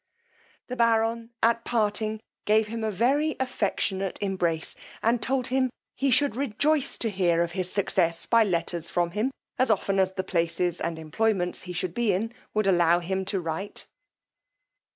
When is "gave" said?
2.45-2.65